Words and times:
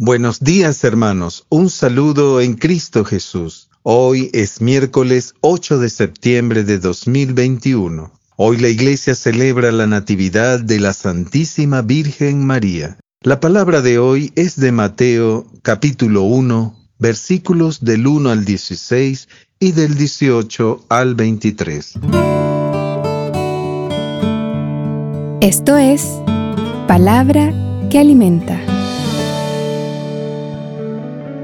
Buenos 0.00 0.38
días 0.38 0.84
hermanos, 0.84 1.44
un 1.48 1.70
saludo 1.70 2.40
en 2.40 2.54
Cristo 2.54 3.04
Jesús. 3.04 3.68
Hoy 3.82 4.30
es 4.32 4.60
miércoles 4.60 5.34
8 5.40 5.80
de 5.80 5.90
septiembre 5.90 6.62
de 6.62 6.78
2021. 6.78 8.12
Hoy 8.36 8.58
la 8.58 8.68
iglesia 8.68 9.16
celebra 9.16 9.72
la 9.72 9.88
Natividad 9.88 10.60
de 10.60 10.78
la 10.78 10.92
Santísima 10.92 11.82
Virgen 11.82 12.46
María. 12.46 12.96
La 13.22 13.40
palabra 13.40 13.82
de 13.82 13.98
hoy 13.98 14.30
es 14.36 14.54
de 14.54 14.70
Mateo 14.70 15.48
capítulo 15.62 16.22
1, 16.22 16.76
versículos 17.00 17.80
del 17.80 18.06
1 18.06 18.30
al 18.30 18.44
16 18.44 19.28
y 19.58 19.72
del 19.72 19.96
18 19.96 20.84
al 20.90 21.16
23. 21.16 21.94
Esto 25.40 25.76
es 25.76 26.06
palabra 26.86 27.52
que 27.90 27.98
alimenta. 27.98 28.77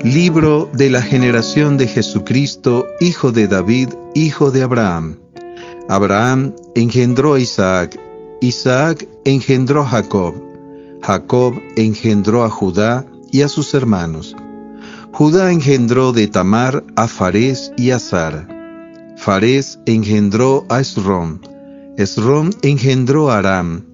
Libro 0.04 0.68
de 0.70 0.90
la 0.90 1.00
generación 1.00 1.78
de 1.78 1.88
Jesucristo, 1.88 2.86
hijo 3.00 3.32
de 3.32 3.48
David, 3.48 3.88
hijo 4.14 4.50
de 4.50 4.62
Abraham. 4.62 5.16
Abraham 5.88 6.54
engendró 6.74 7.32
a 7.32 7.40
Isaac, 7.40 7.98
Isaac 8.42 9.08
engendró 9.24 9.80
a 9.80 9.86
Jacob, 9.86 10.34
Jacob 11.00 11.54
engendró 11.76 12.44
a 12.44 12.50
Judá 12.50 13.06
y 13.32 13.40
a 13.40 13.48
sus 13.48 13.72
hermanos. 13.72 14.36
Judá 15.10 15.50
engendró 15.50 16.12
de 16.12 16.28
Tamar 16.28 16.84
a 16.96 17.08
Farés 17.08 17.72
y 17.78 17.90
a 17.90 17.98
Sara. 17.98 18.46
Farés 19.16 19.78
engendró 19.86 20.66
a 20.68 20.80
Esrom, 20.80 21.40
Esrom 21.96 22.50
engendró 22.60 23.30
a 23.30 23.38
Aram, 23.38 23.86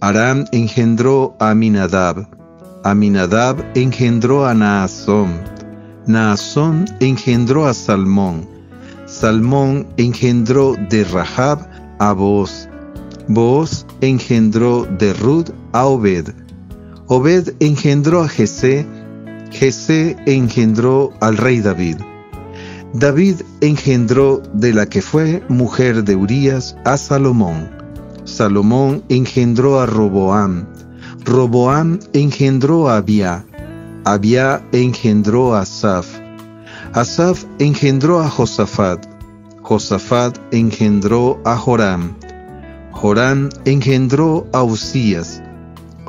Aram 0.00 0.44
engendró 0.52 1.34
a 1.40 1.50
Aminadab, 1.50 2.39
Aminadab 2.82 3.62
engendró 3.74 4.46
a 4.46 4.54
Naasón, 4.54 5.38
Naasón 6.06 6.86
engendró 7.00 7.66
a 7.66 7.74
Salmón, 7.74 8.48
Salmón 9.04 9.86
engendró 9.98 10.76
de 10.88 11.04
Rahab 11.04 11.68
a 11.98 12.12
Boaz, 12.14 12.70
Boaz 13.28 13.84
engendró 14.00 14.86
de 14.98 15.12
Rud 15.12 15.50
a 15.72 15.84
Obed, 15.84 16.30
Obed 17.06 17.50
engendró 17.60 18.22
a 18.22 18.28
Jesé, 18.28 18.86
Jesé 19.50 20.16
engendró 20.24 21.12
al 21.20 21.36
rey 21.36 21.60
David. 21.60 21.96
David 22.94 23.42
engendró 23.60 24.42
de 24.54 24.72
la 24.72 24.86
que 24.86 25.02
fue 25.02 25.42
mujer 25.48 26.02
de 26.02 26.16
Urías 26.16 26.76
a 26.86 26.96
Salomón. 26.96 27.68
Salomón 28.24 29.02
engendró 29.08 29.80
a 29.80 29.86
Roboam, 29.86 30.66
Roboam 31.24 31.98
engendró 32.14 32.88
a 32.88 32.96
Abia, 32.96 33.44
Abia 34.04 34.62
engendró 34.72 35.54
a 35.54 35.60
Asaf, 35.60 36.08
Asaf 36.94 37.44
engendró 37.58 38.20
a 38.20 38.28
Josafat, 38.28 39.06
Josafat 39.62 40.38
engendró 40.50 41.38
a 41.44 41.54
Joram, 41.56 42.16
Joram 42.92 43.50
engendró 43.64 44.46
a 44.52 44.62
Osías, 44.62 45.42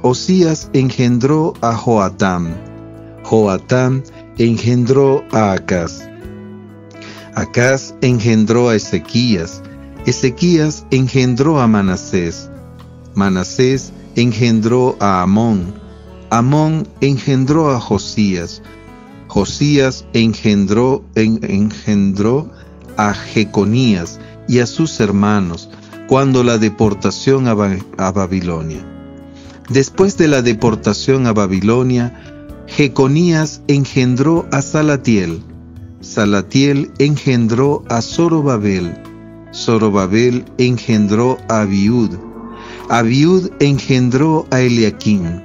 Osías 0.02 0.70
engendró 0.73 1.54
a 1.62 1.73
Joatam, 1.76 2.56
Joatam 3.23 4.02
engendró 4.38 5.23
a 5.32 5.54
Acaz, 5.54 6.08
Acaz 7.36 7.94
engendró 8.02 8.70
a 8.70 8.76
Ezequías, 8.76 9.62
Ezequías 10.06 10.86
engendró 10.89 11.59
a 11.59 11.67
Manasés, 11.67 12.50
Manasés 13.14 13.94
engendró 14.16 14.95
a 15.00 15.22
Amón, 15.22 15.73
Amón 16.30 16.88
engendró 17.02 17.72
a 17.72 17.80
Josías, 17.80 18.62
Josías 19.28 20.06
engendró, 20.14 21.04
engendró 21.16 22.52
a 22.98 23.14
Jeconías 23.14 24.20
y 24.48 24.59
a 24.59 24.66
sus 24.66 25.00
hermanos 25.00 25.70
cuando 26.08 26.44
la 26.44 26.58
deportación 26.58 27.48
a, 27.48 27.55
a 27.98 28.11
Babilonia. 28.11 28.86
Después 29.70 30.17
de 30.17 30.28
la 30.28 30.42
deportación 30.42 31.28
a 31.28 31.33
Babilonia, 31.33 32.14
Jeconías 32.67 33.61
engendró 33.67 34.48
a 34.52 34.61
Salatiel, 34.61 35.42
Salatiel 36.02 36.92
engendró 36.98 37.83
a 37.89 38.02
Zorobabel, 38.02 38.95
Zorobabel 39.54 40.45
engendró 40.58 41.38
a 41.48 41.61
Abiud, 41.61 42.30
Abiud 42.89 43.52
engendró 43.59 44.45
a 44.52 44.59
Eliaquín, 44.59 45.42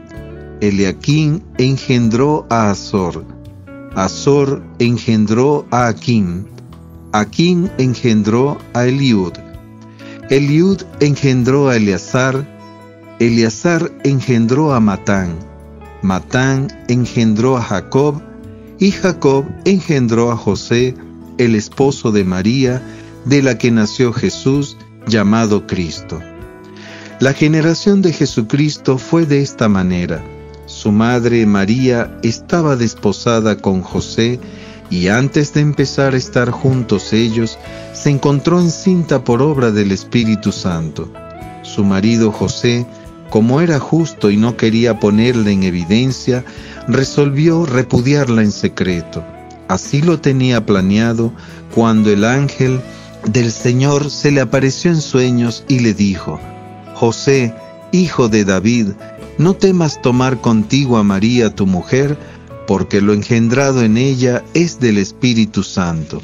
Eliaquín 0.61 1.43
engendró 1.59 2.47
a 2.51 2.71
Azor, 2.71 3.25
Azor 3.95 4.63
engendró 4.79 5.67
a 5.71 5.87
Aquín, 5.87 6.47
Aquín 7.13 7.71
engendró 7.79 8.59
a 8.75 8.87
Eliud, 8.87 9.33
Eliud 10.29 10.83
engendró 11.01 11.69
a 11.69 11.77
Eleazar, 11.77 12.47
Eleazar 13.21 13.93
engendró 14.05 14.75
a 14.75 14.81
Matán, 14.81 15.37
Matán 16.03 16.69
engendró 16.89 17.57
a 17.57 17.63
Jacob, 17.63 18.21
y 18.79 18.91
Jacob 18.91 19.47
engendró 19.65 20.33
a 20.33 20.37
José, 20.37 20.95
el 21.39 21.55
esposo 21.55 22.13
de 22.13 22.25
María, 22.25 22.83
de 23.25 23.43
la 23.43 23.57
que 23.57 23.71
nació 23.71 24.13
Jesús, 24.13 24.77
llamado 25.07 25.67
Cristo. 25.67 26.21
La 27.19 27.33
generación 27.33 28.03
de 28.03 28.13
Jesucristo 28.13 28.99
fue 28.99 29.25
de 29.25 29.41
esta 29.41 29.71
manera. 29.71 30.23
Su 30.67 30.93
madre 30.93 31.47
María 31.47 32.15
estaba 32.23 32.77
desposada 32.77 33.57
con 33.57 33.81
José 33.81 34.39
y 34.91 35.09
antes 35.09 35.55
de 35.55 35.63
empezar 35.63 36.13
a 36.13 36.19
estar 36.19 36.51
juntos 36.51 37.15
ellos, 37.15 37.59
se 37.95 38.11
encontró 38.11 38.61
encinta 38.61 39.25
por 39.25 39.41
obra 39.41 39.71
del 39.71 39.93
Espíritu 39.93 40.53
Santo. 40.53 41.11
Su 41.63 41.85
marido 41.85 42.33
José, 42.33 42.87
como 43.31 43.63
era 43.63 43.81
justo 43.81 44.31
y 44.31 44.37
no 44.37 44.59
quería 44.59 45.01
ponerla 45.01 45.51
en 45.51 45.63
evidencia, 45.63 46.45
resolvió 46.87 47.65
repudiarla 47.65 48.43
en 48.43 48.53
secreto. 48.53 49.25
Así 49.69 50.03
lo 50.03 50.21
tenía 50.21 50.67
planeado 50.67 51.33
cuando 51.75 52.11
el 52.11 52.27
ángel 52.27 52.79
del 53.25 53.51
Señor 53.51 54.11
se 54.11 54.33
le 54.33 54.43
apareció 54.43 54.91
en 54.91 55.01
sueños 55.01 55.65
y 55.67 55.79
le 55.79 55.95
dijo, 55.95 56.39
José, 56.97 57.53
hijo 57.93 58.31
de 58.31 58.47
David, 58.47 58.89
no 59.37 59.53
temas 59.53 60.01
tomar 60.01 60.41
contigo 60.41 60.97
a 60.97 61.03
María 61.03 61.55
tu 61.55 61.67
mujer, 61.67 62.17
porque 62.67 63.03
lo 63.03 63.13
engendrado 63.13 63.83
en 63.83 63.99
ella 63.99 64.43
es 64.55 64.81
del 64.81 64.97
Espíritu 64.97 65.63
Santo. 65.63 66.23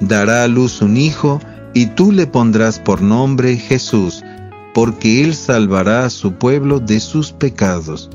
Dará 0.00 0.44
a 0.44 0.48
luz 0.48 0.80
un 0.80 0.96
hijo, 0.96 1.38
y 1.74 1.84
tú 1.84 2.12
le 2.12 2.26
pondrás 2.26 2.78
por 2.78 3.02
nombre 3.02 3.58
Jesús, 3.58 4.24
porque 4.72 5.22
él 5.22 5.34
salvará 5.34 6.06
a 6.06 6.10
su 6.10 6.32
pueblo 6.32 6.80
de 6.80 6.98
sus 6.98 7.32
pecados. 7.32 8.08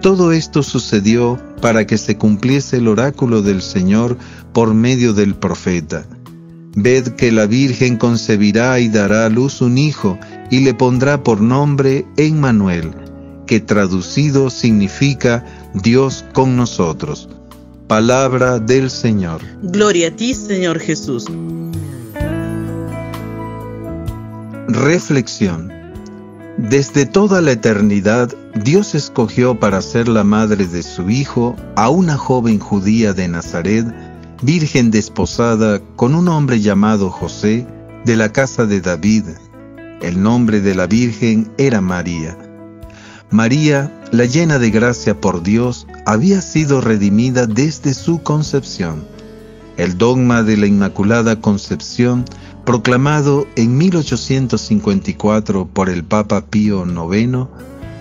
Todo 0.00 0.32
esto 0.32 0.62
sucedió 0.62 1.38
para 1.60 1.86
que 1.86 1.98
se 1.98 2.16
cumpliese 2.16 2.78
el 2.78 2.88
oráculo 2.88 3.42
del 3.42 3.60
Señor 3.60 4.16
por 4.54 4.72
medio 4.72 5.12
del 5.12 5.34
profeta. 5.34 6.06
Ved 6.74 7.08
que 7.16 7.30
la 7.32 7.44
Virgen 7.44 7.98
concebirá 7.98 8.80
y 8.80 8.88
dará 8.88 9.26
a 9.26 9.28
luz 9.28 9.60
un 9.60 9.76
hijo, 9.76 10.18
y 10.50 10.60
le 10.60 10.74
pondrá 10.74 11.22
por 11.22 11.40
nombre 11.40 12.06
Emmanuel, 12.16 12.92
que 13.46 13.60
traducido 13.60 14.50
significa 14.50 15.44
Dios 15.74 16.24
con 16.32 16.56
nosotros. 16.56 17.28
Palabra 17.86 18.58
del 18.58 18.90
Señor. 18.90 19.42
Gloria 19.62 20.08
a 20.08 20.10
ti, 20.10 20.34
Señor 20.34 20.78
Jesús. 20.78 21.26
Reflexión. 24.68 25.70
Desde 26.56 27.06
toda 27.06 27.40
la 27.40 27.52
eternidad, 27.52 28.32
Dios 28.54 28.94
escogió 28.94 29.58
para 29.58 29.82
ser 29.82 30.08
la 30.08 30.24
madre 30.24 30.66
de 30.66 30.82
su 30.82 31.10
Hijo 31.10 31.56
a 31.76 31.88
una 31.90 32.16
joven 32.16 32.58
judía 32.58 33.12
de 33.12 33.28
Nazaret, 33.28 33.86
virgen 34.42 34.90
desposada 34.90 35.80
con 35.96 36.14
un 36.14 36.28
hombre 36.28 36.60
llamado 36.60 37.10
José, 37.10 37.66
de 38.04 38.16
la 38.16 38.32
casa 38.32 38.66
de 38.66 38.80
David, 38.80 39.24
el 40.00 40.22
nombre 40.22 40.60
de 40.60 40.74
la 40.74 40.86
Virgen 40.86 41.52
era 41.58 41.80
María. 41.80 42.36
María, 43.30 43.90
la 44.12 44.26
llena 44.26 44.58
de 44.58 44.70
gracia 44.70 45.20
por 45.20 45.42
Dios, 45.42 45.86
había 46.04 46.40
sido 46.42 46.80
redimida 46.80 47.46
desde 47.46 47.94
su 47.94 48.22
concepción. 48.22 49.04
El 49.76 49.96
dogma 49.96 50.42
de 50.42 50.58
la 50.58 50.66
Inmaculada 50.66 51.40
Concepción, 51.40 52.24
proclamado 52.64 53.46
en 53.56 53.78
1854 53.78 55.66
por 55.66 55.88
el 55.88 56.04
Papa 56.04 56.44
Pío 56.44 56.84
IX, 56.84 57.48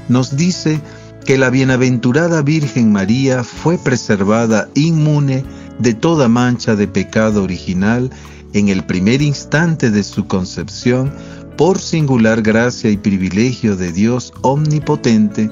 nos 0.09 0.35
dice 0.35 0.81
que 1.25 1.37
la 1.37 1.49
bienaventurada 1.49 2.41
Virgen 2.41 2.91
María 2.91 3.43
fue 3.43 3.77
preservada 3.77 4.67
inmune 4.73 5.45
de 5.79 5.93
toda 5.93 6.27
mancha 6.27 6.75
de 6.75 6.87
pecado 6.87 7.43
original 7.43 8.11
en 8.53 8.67
el 8.67 8.83
primer 8.83 9.21
instante 9.21 9.91
de 9.91 10.03
su 10.03 10.27
concepción 10.27 11.13
por 11.57 11.79
singular 11.79 12.41
gracia 12.41 12.89
y 12.89 12.97
privilegio 12.97 13.75
de 13.75 13.91
Dios 13.91 14.33
omnipotente, 14.41 15.51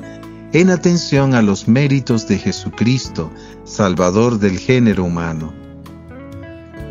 en 0.54 0.69
atención 0.69 1.36
a 1.36 1.42
los 1.42 1.68
méritos 1.68 2.28
de 2.28 2.38
Jesucristo, 2.38 3.31
Salvador 3.66 4.40
del 4.40 4.57
género 4.57 5.04
humano. 5.04 5.54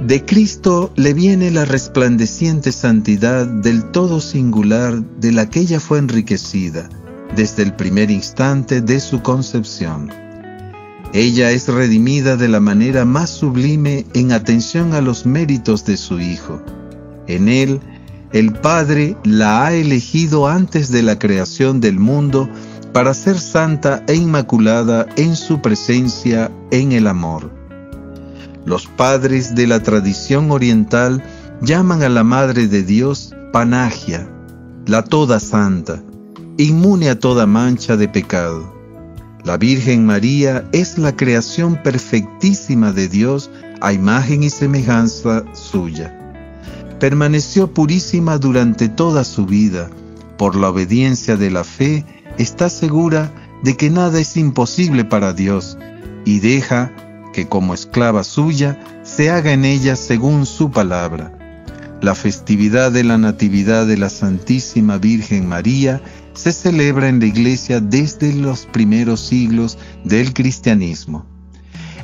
De 0.07 0.25
Cristo 0.25 0.93
le 0.95 1.13
viene 1.13 1.51
la 1.51 1.65
resplandeciente 1.65 2.71
santidad 2.71 3.47
del 3.47 3.91
todo 3.91 4.21
singular 4.21 5.03
de 5.03 5.33
la 5.33 5.51
que 5.51 5.61
ella 5.61 5.81
fue 5.81 5.99
enriquecida 5.99 6.89
desde 7.35 7.65
el 7.65 7.75
primer 7.75 8.11
instante 8.11 8.81
de 8.81 9.01
su 9.01 9.23
concepción. 9.23 10.11
Ella 11.13 11.51
es 11.51 11.69
redimida 11.69 12.37
de 12.37 12.49
la 12.49 12.61
manera 12.61 13.05
más 13.05 13.31
sublime 13.31 14.07
en 14.15 14.31
atención 14.33 14.93
a 14.95 15.01
los 15.01 15.27
méritos 15.27 15.85
de 15.85 15.97
su 15.97 16.21
Hijo. 16.21 16.63
En 17.27 17.49
Él, 17.49 17.81
el 18.33 18.53
Padre 18.53 19.17
la 19.25 19.65
ha 19.67 19.73
elegido 19.73 20.49
antes 20.49 20.91
de 20.91 21.03
la 21.03 21.19
creación 21.19 21.81
del 21.81 21.99
mundo 21.99 22.49
para 22.93 23.15
ser 23.15 23.39
santa 23.39 24.03
e 24.07 24.15
inmaculada 24.15 25.07
en 25.17 25.37
su 25.37 25.61
presencia 25.63 26.51
en 26.71 26.93
el 26.93 27.07
amor. 27.07 27.51
Los 28.67 28.87
padres 28.87 29.55
de 29.55 29.67
la 29.67 29.83
tradición 29.83 30.51
oriental 30.51 31.23
llaman 31.63 32.03
a 32.03 32.09
la 32.11 32.23
Madre 32.23 32.67
de 32.67 32.83
Dios 32.83 33.35
Panagia, 33.53 34.29
la 34.87 35.05
toda 35.05 35.41
santa, 35.41 36.03
inmune 36.59 37.09
a 37.09 37.19
toda 37.19 37.47
mancha 37.47 37.97
de 37.97 38.09
pecado. 38.09 38.75
La 39.45 39.57
Virgen 39.57 40.05
María 40.05 40.69
es 40.73 40.99
la 40.99 41.17
creación 41.17 41.83
perfectísima 41.83 42.93
de 42.93 43.09
Dios 43.09 43.51
a 43.81 43.93
imagen 43.93 44.43
y 44.43 44.51
semejanza 44.51 45.45
suya. 45.55 46.18
Permaneció 47.01 47.73
purísima 47.73 48.39
durante 48.39 48.89
toda 48.89 49.25
su 49.25 49.47
vida. 49.47 49.89
Por 50.37 50.57
la 50.57 50.71
obediencia 50.71 51.37
de 51.37 51.51
la 51.51 51.65
fe, 51.65 52.05
está 52.39 52.69
segura 52.69 53.33
de 53.63 53.77
que 53.77 53.91
nada 53.91 54.21
es 54.21 54.37
imposible 54.37 55.05
para 55.05 55.33
Dios 55.33 55.79
y 56.25 56.41
deja 56.41 56.93
que 57.33 57.47
como 57.47 57.75
esclava 57.75 58.25
suya 58.25 58.79
se 59.05 59.31
haga 59.31 59.53
en 59.53 59.65
ella 59.65 59.97
según 59.97 60.47
su 60.47 60.71
palabra. 60.71 61.35
La 62.01 62.15
festividad 62.15 62.93
de 62.93 63.05
la 63.05 63.19
Natividad 63.19 63.87
de 63.87 63.97
la 63.97 64.09
Santísima 64.09 64.99
Virgen 64.99 65.49
María 65.49 66.01
se 66.35 66.53
celebra 66.53 67.09
en 67.09 67.19
la 67.19 67.27
Iglesia 67.27 67.81
desde 67.81 68.33
los 68.33 68.67
primeros 68.67 69.21
siglos 69.21 69.79
del 70.05 70.33
cristianismo. 70.33 71.27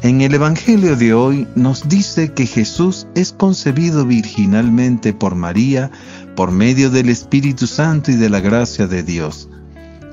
En 0.04 0.20
el 0.20 0.34
Evangelio 0.34 0.96
de 0.96 1.14
hoy 1.14 1.48
nos 1.54 1.88
dice 1.88 2.30
que 2.34 2.44
Jesús 2.44 3.06
es 3.14 3.32
concebido 3.32 4.04
virginalmente 4.04 5.14
por 5.14 5.34
María 5.34 5.90
por 6.36 6.50
medio 6.50 6.90
del 6.90 7.08
Espíritu 7.08 7.66
Santo 7.66 8.10
y 8.10 8.16
de 8.16 8.28
la 8.28 8.40
gracia 8.40 8.86
de 8.86 9.02
Dios. 9.02 9.48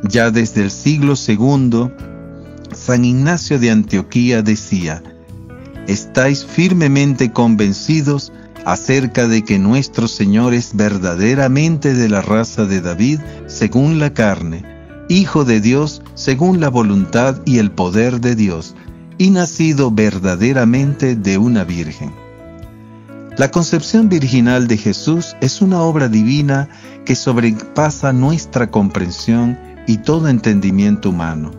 Ya 0.03 0.31
desde 0.31 0.63
el 0.63 0.71
siglo 0.71 1.15
II, 1.27 1.89
San 2.73 3.03
Ignacio 3.03 3.59
de 3.59 3.69
Antioquía 3.69 4.41
decía, 4.41 5.03
¿estáis 5.87 6.45
firmemente 6.45 7.33
convencidos 7.33 8.31
acerca 8.63 9.27
de 9.27 9.43
que 9.43 9.59
nuestro 9.59 10.07
Señor 10.07 10.53
es 10.53 10.73
verdaderamente 10.73 11.93
de 11.93 12.07
la 12.07 12.21
raza 12.21 12.65
de 12.65 12.79
David 12.79 13.19
según 13.47 13.99
la 13.99 14.13
carne, 14.13 14.63
Hijo 15.09 15.43
de 15.43 15.59
Dios 15.59 16.01
según 16.13 16.61
la 16.61 16.69
voluntad 16.69 17.41
y 17.43 17.57
el 17.57 17.71
poder 17.71 18.21
de 18.21 18.35
Dios, 18.35 18.73
y 19.21 19.29
nacido 19.29 19.91
verdaderamente 19.91 21.15
de 21.15 21.37
una 21.37 21.63
virgen. 21.63 22.11
La 23.37 23.51
concepción 23.51 24.09
virginal 24.09 24.67
de 24.67 24.77
Jesús 24.77 25.35
es 25.41 25.61
una 25.61 25.83
obra 25.83 26.07
divina 26.07 26.69
que 27.05 27.13
sobrepasa 27.13 28.13
nuestra 28.13 28.71
comprensión 28.71 29.59
y 29.85 29.99
todo 29.99 30.27
entendimiento 30.27 31.11
humano. 31.11 31.51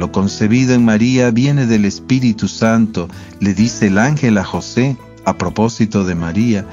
Lo 0.00 0.10
concebido 0.10 0.74
en 0.74 0.84
María 0.84 1.30
viene 1.30 1.66
del 1.66 1.84
Espíritu 1.84 2.48
Santo, 2.48 3.06
le 3.38 3.54
dice 3.54 3.86
el 3.86 3.98
ángel 3.98 4.36
a 4.36 4.42
José, 4.42 4.96
a 5.24 5.38
propósito 5.38 6.02
de 6.02 6.16
María, 6.16 6.66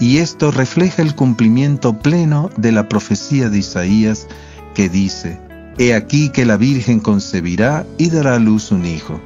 y 0.00 0.16
esto 0.16 0.50
refleja 0.50 1.02
el 1.02 1.14
cumplimiento 1.14 1.98
pleno 1.98 2.48
de 2.56 2.72
la 2.72 2.88
profecía 2.88 3.50
de 3.50 3.58
Isaías 3.58 4.28
que 4.74 4.88
dice, 4.88 5.38
He 5.76 5.92
aquí 5.92 6.30
que 6.30 6.46
la 6.46 6.56
Virgen 6.56 7.00
concebirá 7.00 7.84
y 7.98 8.08
dará 8.08 8.36
a 8.36 8.38
luz 8.38 8.70
un 8.70 8.86
hijo. 8.86 9.20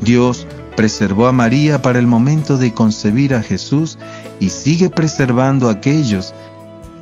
Dios 0.00 0.46
preservó 0.76 1.26
a 1.26 1.32
María 1.32 1.82
para 1.82 1.98
el 1.98 2.06
momento 2.06 2.56
de 2.56 2.72
concebir 2.72 3.34
a 3.34 3.42
Jesús 3.42 3.98
y 4.38 4.48
sigue 4.48 4.88
preservando 4.88 5.68
a 5.68 5.72
aquellos 5.72 6.32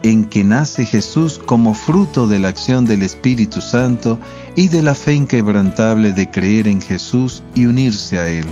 en 0.02 0.24
que 0.24 0.44
nace 0.44 0.84
Jesús 0.84 1.40
como 1.44 1.74
fruto 1.74 2.26
de 2.26 2.38
la 2.38 2.48
acción 2.48 2.84
del 2.84 3.02
Espíritu 3.02 3.60
Santo 3.60 4.18
y 4.56 4.68
de 4.68 4.82
la 4.82 4.94
fe 4.94 5.14
inquebrantable 5.14 6.12
de 6.12 6.30
creer 6.30 6.68
en 6.68 6.80
Jesús 6.80 7.42
y 7.54 7.66
unirse 7.66 8.18
a 8.18 8.28
Él. 8.28 8.46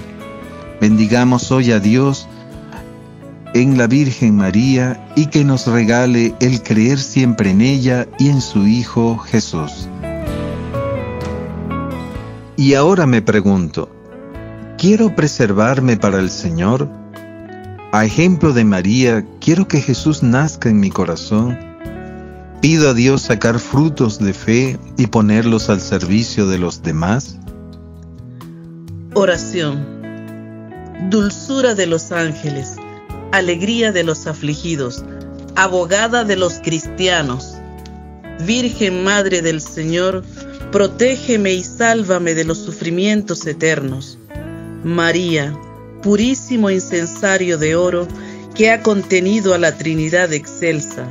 Bendigamos 0.81 1.51
hoy 1.51 1.73
a 1.73 1.81
Dios, 1.81 2.29
en 3.55 3.79
la 3.79 3.87
Virgen 3.87 4.37
María 4.37 5.09
y 5.17 5.27
que 5.27 5.45
nos 5.45 5.67
regale 5.67 6.35
el 6.41 6.63
creer 6.63 6.99
siempre 6.99 7.51
en 7.51 7.63
ella 7.63 8.07
y 8.19 8.29
en 8.29 8.41
su 8.41 8.67
Hijo 8.67 9.17
Jesús. 9.17 9.89
Y 12.57 12.75
ahora 12.75 13.07
me 13.07 13.23
pregunto, 13.23 13.96
¿quiero 14.87 15.17
preservarme 15.17 15.97
para 15.97 16.21
el 16.21 16.31
Señor? 16.31 16.89
A 17.91 18.05
ejemplo 18.05 18.53
de 18.53 18.65
María, 18.65 19.27
quiero 19.41 19.67
que 19.67 19.81
Jesús 19.81 20.23
nazca 20.23 20.69
en 20.69 20.79
mi 20.79 20.91
corazón. 20.91 21.59
¿Pido 22.61 22.91
a 22.91 22.95
Dios 22.95 23.23
sacar 23.23 23.59
frutos 23.59 24.21
de 24.21 24.33
fe 24.33 24.79
y 24.97 25.09
ponerlos 25.09 25.71
al 25.71 25.81
servicio 25.81 26.47
de 26.47 26.59
los 26.59 26.85
demás? 26.85 27.37
Oración. 29.15 29.85
Dulzura 31.11 31.75
de 31.75 31.89
los 31.89 32.13
ángeles 32.13 32.77
alegría 33.33 33.91
de 33.91 34.05
los 34.05 34.29
afligidos, 34.29 35.05
abogada 35.57 36.23
de 36.23 36.37
los 36.37 36.61
cristianos. 36.61 37.57
Virgen 38.47 39.03
Madre 39.03 39.43
del 39.43 39.61
Señor, 39.61 40.23
protégeme 40.71 41.55
y 41.55 41.65
sálvame 41.65 42.35
de 42.35 42.45
los 42.45 42.59
sufrimientos 42.59 43.49
eternos. 43.49 44.21
María, 44.87 45.53
purísimo 46.01 46.71
incensario 46.71 47.59
de 47.59 47.75
oro 47.75 48.07
que 48.55 48.71
ha 48.71 48.85
contenido 48.85 49.53
a 49.53 49.59
la 49.59 49.77
Trinidad 49.77 50.33
excelsa, 50.33 51.09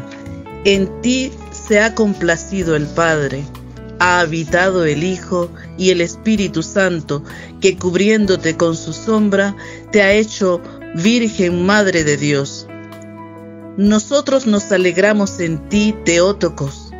en 0.63 1.01
ti 1.01 1.33
se 1.51 1.81
ha 1.81 1.94
complacido 1.94 2.77
el 2.77 2.88
Padre, 2.88 3.44
ha 4.00 4.22
habitado 4.22 4.86
el 4.86 5.04
Hijo 5.04 5.51
y 5.77 5.89
el 5.89 6.00
Espíritu 6.00 6.63
Santo, 6.63 7.22
que 7.60 7.77
cubriéndote 7.77 8.56
con 8.56 8.77
su 8.77 8.94
sombra, 8.94 9.57
te 9.91 10.01
ha 10.01 10.13
hecho 10.13 10.62
Virgen 10.96 11.65
Madre 11.65 12.05
de 12.05 12.15
Dios. 12.15 12.67
Nosotros 13.75 14.48
nos 14.48 14.72
alegramos 14.72 15.41
en 15.41 15.67
ti, 15.67 15.94
Teótocos. 16.05 16.91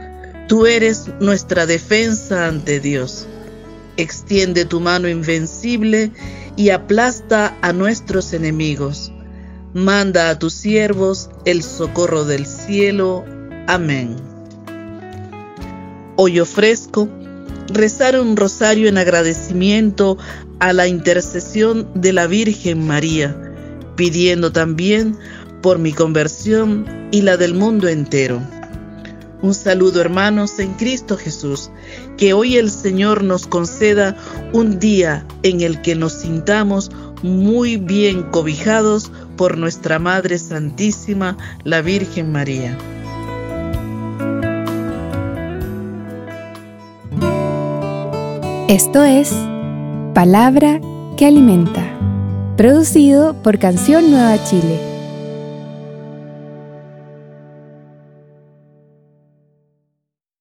Tú 0.50 0.66
eres 0.66 1.08
nuestra 1.22 1.66
defensa 1.66 2.48
ante 2.48 2.82
Dios. 2.82 3.30
Extiende 3.98 4.66
tu 4.66 4.80
mano 4.80 5.08
invencible 5.08 6.12
y 6.56 6.70
aplasta 6.70 7.58
a 7.62 7.74
nuestros 7.74 8.34
enemigos. 8.34 9.12
Manda 9.74 10.30
a 10.30 10.40
tus 10.40 10.54
siervos 10.54 11.30
el 11.46 11.64
socorro 11.64 12.26
del 12.26 12.46
cielo. 12.46 13.26
Amén. 13.68 14.16
Hoy 16.16 16.40
ofrezco 16.40 17.10
rezar 17.68 18.20
un 18.20 18.38
rosario 18.38 18.88
en 18.88 18.98
agradecimiento 18.98 20.18
a 20.60 20.72
la 20.72 20.88
intercesión 20.88 21.90
de 21.94 22.14
la 22.14 22.28
Virgen 22.28 22.86
María 22.86 23.36
pidiendo 23.96 24.52
también 24.52 25.18
por 25.62 25.80
mi 25.80 25.94
conversión 25.94 27.10
y 27.12 27.22
la 27.22 27.38
del 27.38 27.54
mundo 27.54 27.88
entero. 27.88 28.42
Un 29.42 29.54
saludo 29.54 30.02
hermanos 30.02 30.60
en 30.60 30.74
Cristo 30.74 31.18
Jesús, 31.18 31.72
que 32.18 32.34
hoy 32.34 32.58
el 32.58 32.70
Señor 32.70 33.24
nos 33.24 33.48
conceda 33.48 34.16
un 34.54 34.80
día 34.80 35.26
en 35.44 35.62
el 35.62 35.82
que 35.82 35.96
nos 35.96 36.14
sintamos 36.14 36.92
muy 37.24 37.78
bien 37.78 38.24
cobijados 38.24 39.12
por 39.38 39.58
nuestra 39.58 40.00
Madre 40.00 40.38
Santísima, 40.38 41.38
la 41.64 41.82
Virgen 41.82 42.32
María. 42.32 42.78
Esto 48.68 49.04
es 49.04 49.32
palabra 50.14 50.82
que 51.18 51.26
alimenta. 51.26 51.84
Producido 52.58 53.36
por 53.44 53.60
Canción 53.60 54.12
Nueva 54.12 54.42
Chile 54.46 54.95